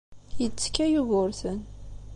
[0.41, 1.59] Yettekka Yugurten.